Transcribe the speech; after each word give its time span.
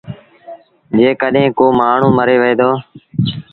جيڪڏهين 0.97 1.49
ڪو 1.57 1.65
مآڻهوٚٚݩ 1.79 2.17
مري 2.17 2.35
وهي 2.41 2.53
دو 2.59 2.71